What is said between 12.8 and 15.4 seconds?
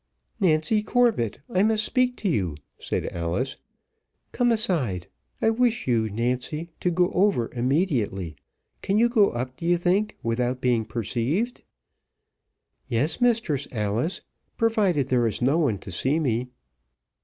"Yes, Mistress Alice, provided there is